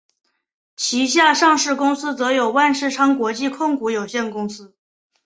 [0.75, 4.75] 旗下上市公司则有万事昌国际控股有限公司。